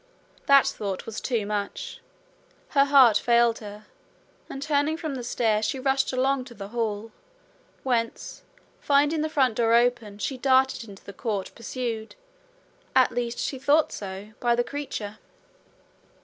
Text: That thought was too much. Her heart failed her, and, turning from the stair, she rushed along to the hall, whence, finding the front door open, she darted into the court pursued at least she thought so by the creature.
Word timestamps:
That 0.47 0.65
thought 0.65 1.05
was 1.05 1.21
too 1.21 1.45
much. 1.45 1.99
Her 2.69 2.85
heart 2.85 3.17
failed 3.17 3.59
her, 3.59 3.85
and, 4.49 4.59
turning 4.59 4.97
from 4.97 5.13
the 5.13 5.23
stair, 5.23 5.61
she 5.61 5.77
rushed 5.79 6.11
along 6.11 6.45
to 6.45 6.55
the 6.55 6.69
hall, 6.69 7.11
whence, 7.83 8.41
finding 8.79 9.21
the 9.21 9.29
front 9.29 9.53
door 9.57 9.75
open, 9.75 10.17
she 10.17 10.39
darted 10.39 10.89
into 10.89 11.03
the 11.03 11.13
court 11.13 11.51
pursued 11.53 12.15
at 12.95 13.11
least 13.11 13.37
she 13.37 13.59
thought 13.59 13.91
so 13.91 14.31
by 14.39 14.55
the 14.55 14.63
creature. 14.63 15.19